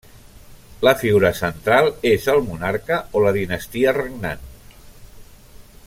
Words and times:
La 0.85 0.93
figura 1.01 1.29
central 1.39 1.89
és 2.13 2.25
el 2.35 2.41
monarca 2.47 2.99
o 3.19 3.23
la 3.27 3.35
dinastia 3.37 3.95
regnant. 3.99 4.43